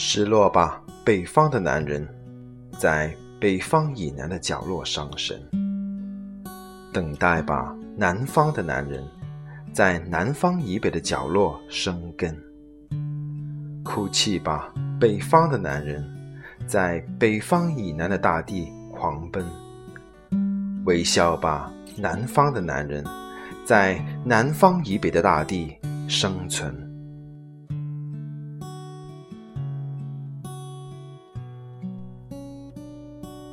[0.00, 2.06] 失落吧，北方的男人，
[2.78, 5.36] 在北方以南的角落伤神；
[6.92, 9.04] 等待吧，南方的男人，
[9.72, 12.32] 在南方以北的角落生根；
[13.82, 16.08] 哭泣吧，北方的男人，
[16.64, 19.44] 在北方以南的大地狂奔；
[20.84, 23.04] 微笑吧，南方的男人，
[23.64, 25.76] 在南方以北的大地
[26.06, 26.87] 生存。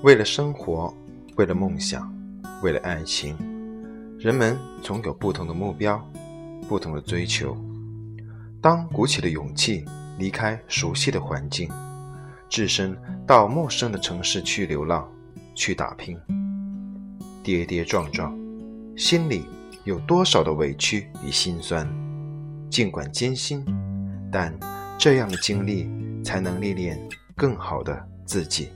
[0.05, 0.93] 为了生活，
[1.35, 2.13] 为了梦想，
[2.61, 3.35] 为了爱情，
[4.19, 5.99] 人们总有不同的目标，
[6.69, 7.57] 不同的追求。
[8.61, 9.83] 当鼓起了勇气
[10.19, 11.67] 离开熟悉的环境，
[12.47, 12.95] 置身
[13.25, 15.09] 到陌生的城市去流浪，
[15.55, 16.15] 去打拼，
[17.41, 18.37] 跌跌撞撞，
[18.95, 19.45] 心里
[19.85, 21.83] 有多少的委屈与心酸？
[22.69, 23.65] 尽管艰辛，
[24.31, 24.55] 但
[24.99, 25.89] 这样的经历
[26.23, 26.95] 才能历练
[27.35, 28.69] 更好的自己。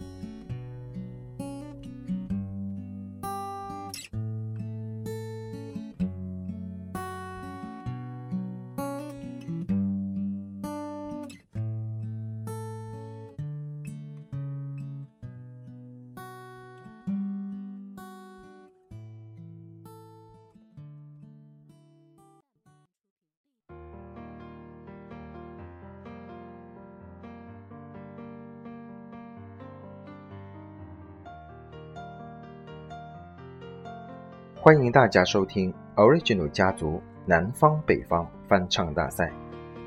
[34.61, 39.31] 欢迎大家收听 Original 家族南方北方翻唱大赛，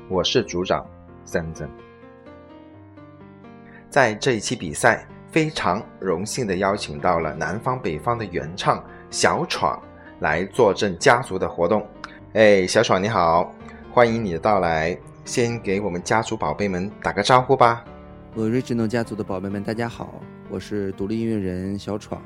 [0.09, 0.83] 我是组长
[1.25, 1.69] 三曾。
[3.87, 9.79] 在这一期比赛，非常荣幸的邀请到了南方北方的原唱小闯
[10.19, 11.87] 来坐镇家族的活动。
[12.33, 13.53] 哎，小闯你好，
[13.91, 17.85] 欢迎你的到来，先给我们家族宝贝们打个招呼吧。
[18.35, 20.15] Original 家族的宝贝们，大家好，
[20.49, 22.19] 我是独立音乐人小闯。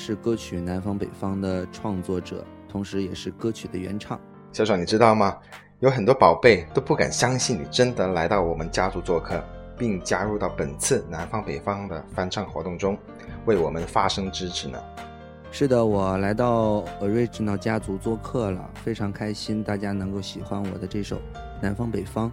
[0.00, 4.18] 是歌曲《南方北方》的创作者，同时也是歌曲的原唱。
[4.50, 5.36] 小爽，你知道吗？
[5.80, 9.44] 有很多宝贝都不敢相信你真的来到我们家族做客，
[9.76, 12.96] 并加入到本次南方北方的翻唱活动中，
[13.44, 14.82] 为我们发声支持呢。
[15.52, 21.16] 是的，我来到 Original 家族做客了，非常开心，大家能够喜欢我的这首
[21.60, 22.28] 《南方北方》，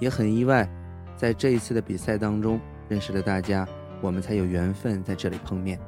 [0.00, 0.66] 也很意外，
[1.14, 2.58] 在这一次的比赛当中
[2.88, 3.68] 认识了大家，
[4.00, 5.78] 我们才有缘分在这里碰面。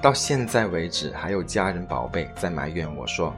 [0.00, 3.34] 到现在为止，还有家人宝贝在埋怨我说：“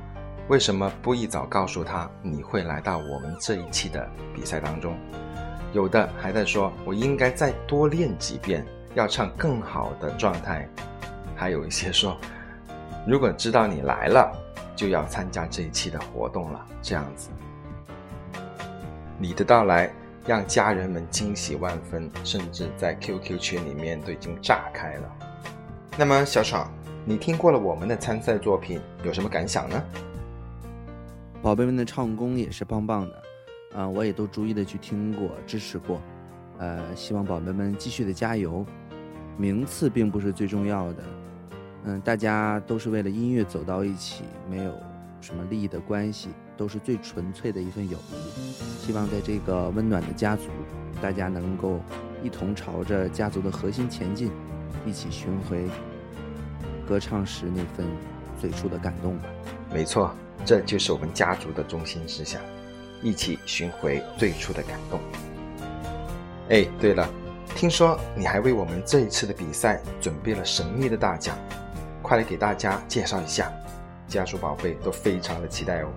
[0.48, 4.94] 为什么不一早告诉他你会来到我们这一期的比赛当中？”
[5.72, 8.62] 有的还在说：“我应该再多练几遍，
[8.94, 10.68] 要唱更好的状态。”
[11.34, 12.14] 还有一些说
[13.08, 14.30] ：“如果知道你来了，
[14.76, 17.30] 就要参加这一期的活动了。”这样子，
[19.16, 19.90] 你的到来
[20.26, 25.16] 让家人们惊喜万分，甚至在 QQ 群里面都已经炸开了。
[26.00, 26.66] 那么，小闯，
[27.04, 29.84] 你听过了我们的参赛作品，有什么感想呢？
[31.42, 33.22] 宝贝们的唱功也是棒棒的，
[33.78, 36.00] 啊，我也都逐一的去听过、支持过，
[36.56, 38.64] 呃，希望宝贝们继续的加油。
[39.36, 41.04] 名次并不是最重要的，
[41.84, 44.72] 嗯，大家都是为了音乐走到一起，没有
[45.20, 48.52] 什么利益的关系，都是最纯粹的一份友谊。
[48.80, 50.44] 希望在这个温暖的家族，
[51.02, 51.78] 大家能够
[52.22, 54.30] 一同朝着家族的核心前进。
[54.86, 55.68] 一起寻回
[56.90, 57.86] 歌唱时那份
[58.40, 59.26] 最初的感动吧。
[59.72, 60.12] 没错，
[60.44, 62.42] 这就是我们家族的中心思想，
[63.00, 64.98] 一起寻回最初的感动。
[66.48, 67.08] 哎，对了，
[67.54, 71.38] 听说你还为我们这一次的比赛准备了神秘的大奖，
[72.02, 73.52] 快来给大家介绍一下，
[74.08, 75.88] 家属宝贝都非常的期待哦。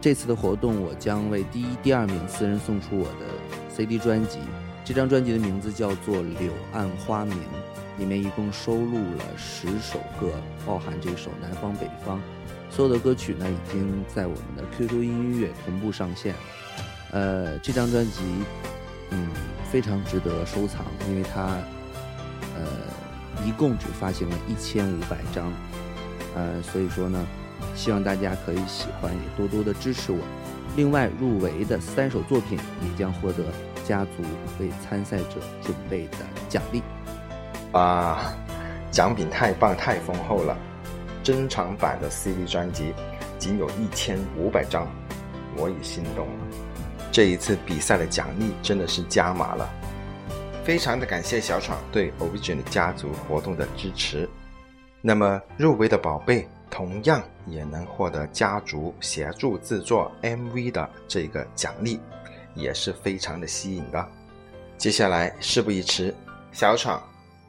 [0.00, 3.26] 这次的活动，我将为第一、第二名四人送出我的
[3.68, 4.38] CD 专辑，
[4.82, 7.36] 这张专辑的名字叫做《柳暗花明》。
[7.98, 10.30] 里面一共收录了十首歌，
[10.66, 12.18] 包含这首《南方北方》。
[12.70, 16.34] 所有的歌曲呢，已经在我们的 QQ 音乐同步上线。
[17.12, 18.20] 呃，这张专辑，
[19.10, 19.28] 嗯，
[19.70, 21.58] 非常值得收藏，因为它，
[22.54, 25.50] 呃，一共只发行了一千五百张。
[26.34, 27.24] 呃，所以说呢，
[27.74, 30.18] 希望大家可以喜欢，也多多的支持我。
[30.76, 33.44] 另外，入围的三首作品也将获得
[33.86, 34.22] 家族
[34.60, 36.18] 为参赛者准备的
[36.50, 36.82] 奖励。
[37.76, 38.34] 啊，
[38.90, 40.56] 奖品太棒太丰厚了！
[41.22, 42.94] 珍藏版的 CD 专辑
[43.38, 44.86] 仅有一千五百张，
[45.56, 46.44] 我也心动了。
[47.12, 49.68] 这一次比赛的奖励真的是加码了，
[50.64, 54.28] 非常的感谢小闯对 Origin 家族活动的支持。
[55.02, 62.00] 那么入围的宝贝同样也能获得家族协助制作 MV 的这个奖励，
[62.54, 64.08] 也是非常的吸引的。
[64.76, 66.14] 接下来事不宜迟，
[66.52, 67.02] 小闯，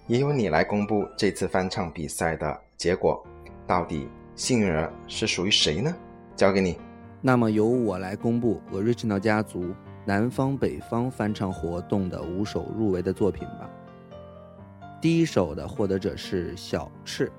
[0.07, 3.21] 也由你来公布这次翻唱比赛的结果，
[3.67, 5.93] 到底幸运儿是属于谁呢？
[6.33, 6.77] 交给你。
[7.19, 9.73] 那么由我来公布 Original 家族
[10.05, 13.69] 南方北方翻唱活动的五首入围的作品吧。
[15.01, 17.29] 第一首的获得者是小赤，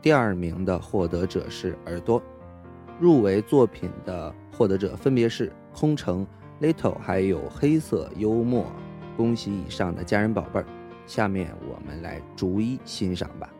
[0.00, 2.22] 第二名的获得者是耳朵。
[3.00, 6.24] 入围作品的获得者分别是空城、
[6.60, 8.64] Little，还有黑色幽默。
[9.16, 10.66] 恭喜以上的家人宝贝儿，
[11.06, 13.52] 下面我们来逐一欣赏吧。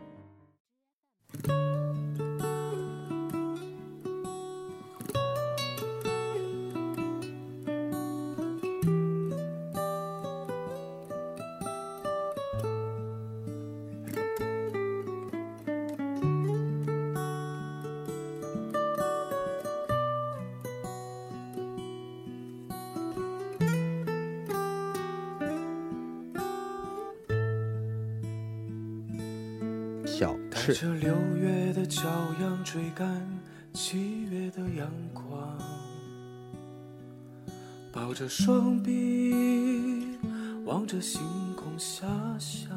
[30.63, 30.73] 小赤。
[30.73, 32.05] 带着六月的骄
[32.41, 33.21] 阳追赶
[33.73, 35.57] 七月的阳光，
[37.91, 40.07] 抱着双臂
[40.63, 41.21] 望着星
[41.57, 42.05] 空遐
[42.39, 42.71] 想。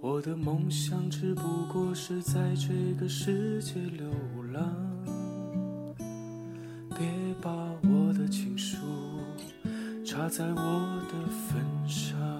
[0.00, 4.08] 我的梦想只不过是在这个世界流
[4.54, 4.64] 浪，
[6.96, 7.06] 别
[7.42, 7.50] 把
[7.82, 8.78] 我的情书
[10.06, 12.37] 插在我的坟上。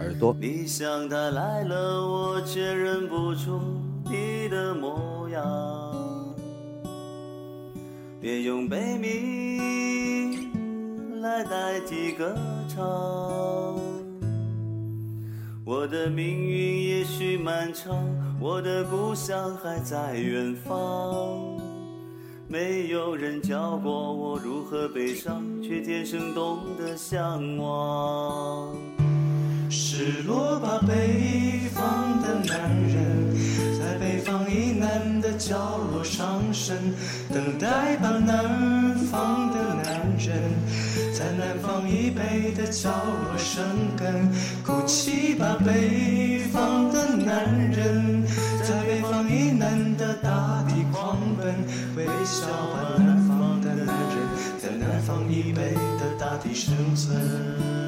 [0.00, 3.60] 耳朵，你想他来了，我却认不出
[4.04, 6.34] 你的模样。
[8.20, 10.50] 别用悲鸣
[11.20, 12.36] 来代替歌
[12.68, 12.78] 唱。
[15.64, 17.96] 我的命运也许漫长，
[18.40, 21.58] 我的故乡还在远方。
[22.46, 28.74] 没有人教过我如何悲伤，却天生懂得向往。
[29.70, 33.34] 失落吧，北方的男人，
[33.78, 36.74] 在北方以南的角落伤神；
[37.32, 40.40] 等待吧，南方的男人，
[41.12, 43.62] 在南方以北的角落生
[43.96, 44.30] 根。
[44.64, 48.24] 哭泣吧，北方的男人，
[48.62, 51.52] 在北方以南的大地狂奔；
[51.94, 54.16] 微笑吧，南方的男人，
[54.58, 57.87] 在南方以北的大地生存。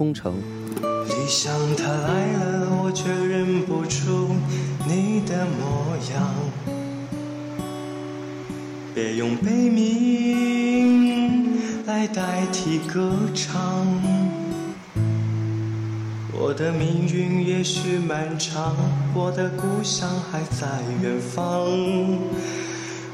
[0.00, 0.32] 空城，
[0.80, 4.30] 理想它来了，我却认不出
[4.88, 6.34] 你的模样。
[8.94, 13.86] 别用悲鸣来代替歌唱。
[16.32, 18.74] 我的命运也许漫长，
[19.12, 21.66] 我的故乡还在远方。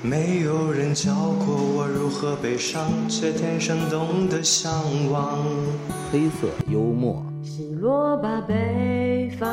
[0.08, 1.12] 没有人教
[1.44, 4.72] 过我如何悲伤，却天生懂得向
[5.10, 5.44] 往。
[6.12, 9.48] 黑色幽默，失落吧，北方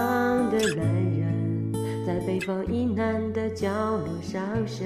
[0.51, 1.73] 的男人，
[2.05, 3.67] 在北方以南的角
[3.97, 4.85] 落伤神；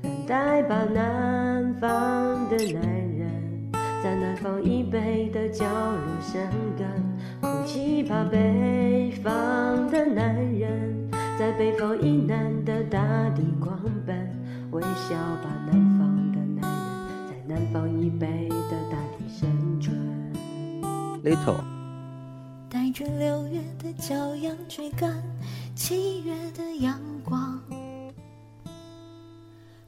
[0.00, 1.90] 等待吧，南方
[2.48, 3.70] 的男人，
[4.02, 6.40] 在南方以北的角落生
[6.78, 6.88] 根。
[7.42, 12.98] 哭泣吧，北方的男人，在北方以南的大
[13.36, 14.41] 地狂奔。
[14.72, 16.62] 微笑吧，南方的男
[17.06, 19.94] 人，在南方以北的大地生存。
[21.22, 21.60] Little，
[22.70, 25.22] 带着六月的骄阳追赶
[25.74, 27.62] 七月的阳光，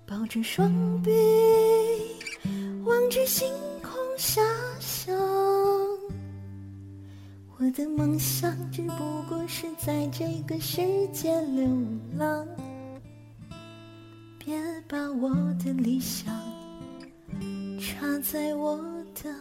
[0.07, 0.71] 抱着双
[1.03, 1.11] 臂
[2.85, 3.51] 望着星
[3.83, 4.43] 空遐
[4.79, 5.17] 想。
[7.57, 11.67] 我的梦想只不过是在这个世界流
[12.19, 12.64] 浪，别
[14.95, 16.33] 把我的理想
[17.81, 18.77] 插在我
[19.13, 19.35] 的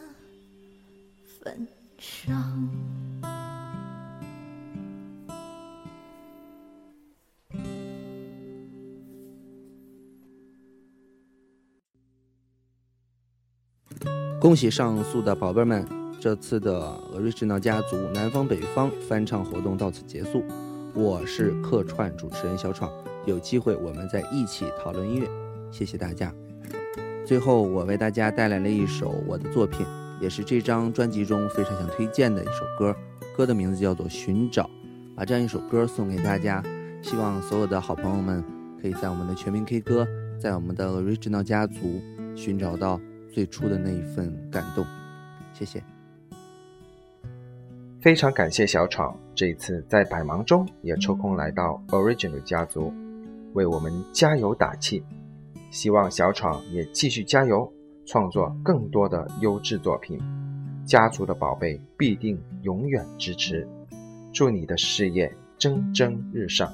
[1.40, 1.68] 坟
[2.00, 2.34] 上。
[14.42, 15.88] 恭喜上诉的宝贝们！
[16.20, 16.82] 这次的
[17.16, 20.44] Original 家族南方北方翻唱活动到此结束。
[20.96, 22.92] 我是客串主持人小闯，
[23.28, 25.43] 有机会我们再一起讨论音乐。
[25.74, 26.32] 谢谢大家。
[27.26, 29.84] 最后，我为大家带来了一首我的作品，
[30.22, 32.96] 也是这张专辑中非常想推荐的一首歌。
[33.36, 34.64] 歌的名字叫做《寻找》，
[35.16, 36.64] 把这样一首歌送给大家。
[37.02, 38.44] 希望所有的好朋友们
[38.80, 40.08] 可以在我们的全民 K 歌，
[40.40, 42.00] 在我们的 Original 家族
[42.36, 43.02] 寻找到
[43.32, 44.86] 最初的那一份感动。
[45.54, 45.84] 谢谢。
[48.00, 52.94] 非常感谢小闯这一次在百忙中也抽空来到 Original 家族，
[53.54, 55.04] 为我们加油打气。
[55.74, 57.68] 希望小闯也继续加油，
[58.06, 60.20] 创作更多的优质作品。
[60.86, 63.68] 家族的宝贝必定永远支持，
[64.32, 66.72] 祝你的事业蒸蒸日上。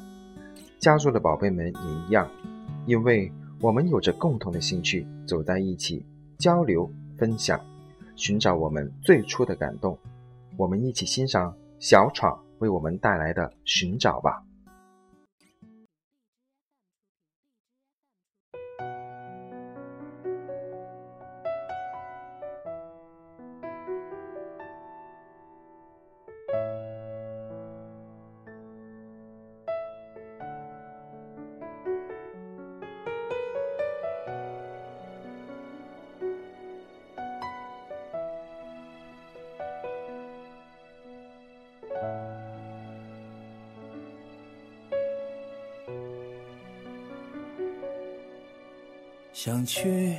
[0.79, 2.29] 家族的宝贝们也一样，
[2.85, 6.05] 因为我们有着共同的兴趣，走在一起，
[6.37, 7.57] 交流分享，
[8.17, 9.97] 寻找我们最初的感动。
[10.57, 14.43] 我们一起欣赏小闯为我们带来的《寻找》吧。
[49.41, 50.17] 想去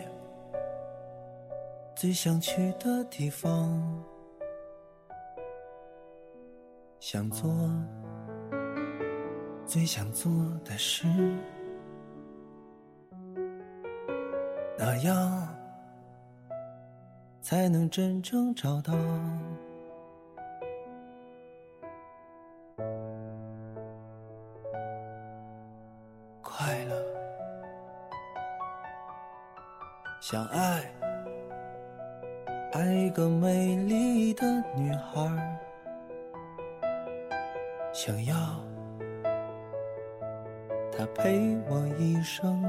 [1.94, 4.02] 最想去的地方，
[6.98, 7.52] 想做
[9.66, 10.32] 最想做
[10.64, 11.06] 的事，
[14.78, 15.54] 那样
[17.42, 18.94] 才能真正找到
[30.30, 30.80] 想爱，
[32.70, 34.46] 爱一个美丽的
[34.76, 35.58] 女孩，
[37.92, 38.36] 想要
[40.96, 42.62] 她陪我一生，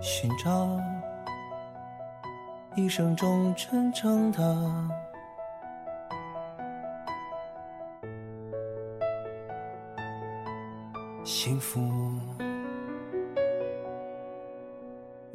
[0.00, 0.76] 寻找
[2.74, 4.88] 一生中真正的
[11.22, 12.17] 幸福。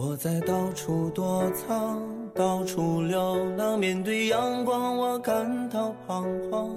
[0.05, 1.97] 我在到处躲藏，
[2.35, 6.69] 到处流浪，面对阳光我感到彷徨。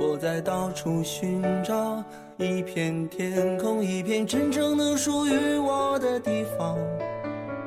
[0.00, 2.02] 我在到处寻找
[2.38, 6.78] 一片天空，一片真正能属于我的地方。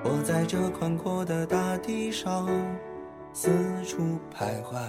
[0.03, 2.49] 我在这宽阔的大地上
[3.33, 3.49] 四
[3.85, 4.01] 处
[4.35, 4.79] 徘徊，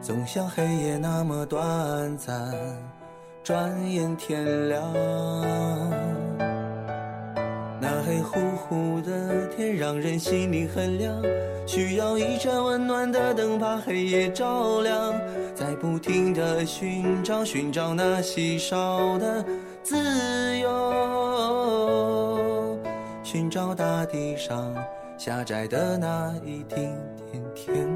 [0.00, 2.54] 总像黑夜那么短暂，
[3.44, 4.82] 转眼天亮。
[7.80, 11.22] 那黑乎乎的天让人心里很凉，
[11.66, 15.12] 需要一盏温暖的灯把黑夜照亮，
[15.54, 19.44] 在不停的寻找，寻找那稀少的
[19.82, 19.96] 自
[20.58, 20.68] 由，
[23.22, 24.74] 寻找大地上
[25.18, 26.94] 狭窄的那一丁
[27.30, 27.86] 点天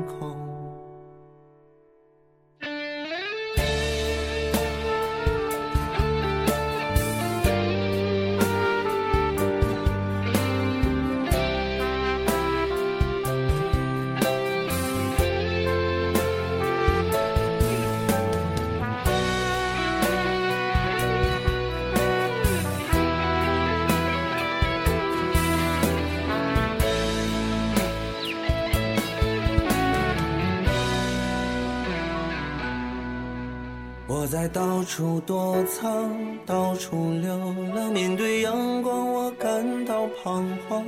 [34.40, 36.11] 在到处躲藏，
[36.47, 37.37] 到处流
[37.75, 40.82] 浪，面对阳光我感到彷徨。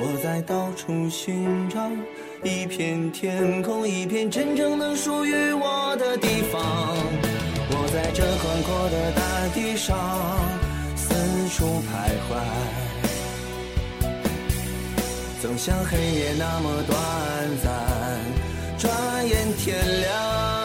[0.00, 1.88] 我在到处寻找
[2.42, 6.60] 一片天空，一片真正能属于我的地方。
[7.70, 9.22] 我在这宽阔的大
[9.54, 9.96] 地上
[10.96, 11.14] 四
[11.54, 12.42] 处徘徊，
[15.40, 16.98] 总像黑夜那么短
[17.62, 17.70] 暂，
[18.78, 20.57] 转眼天亮。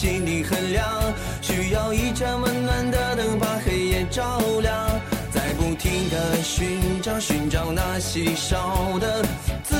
[0.00, 4.88] 心里很凉，需要一盏温暖的灯把黑夜照亮，
[5.30, 9.22] 在不停的寻找，寻找那稀少的
[9.62, 9.76] 自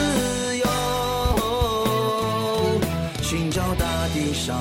[0.59, 0.67] 由，
[3.23, 4.61] 寻找大地上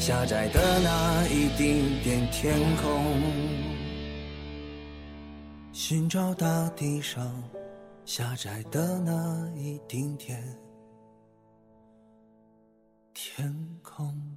[0.00, 3.20] 狭窄的那一丁点天空，
[5.70, 7.30] 寻找大地上
[8.06, 10.42] 狭窄的那一丁点。
[13.12, 14.33] 天空。